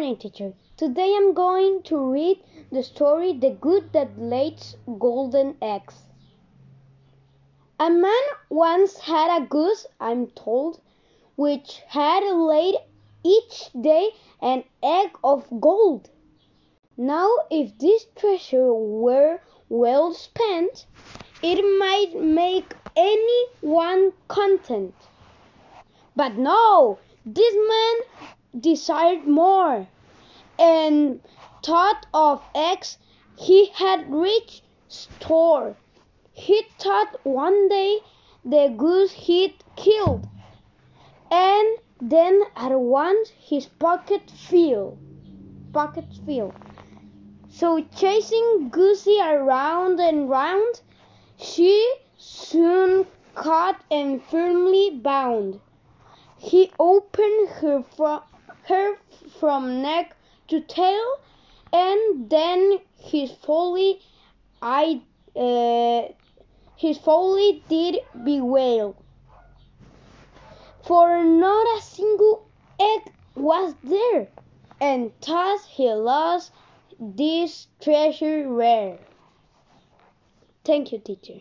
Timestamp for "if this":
17.50-18.06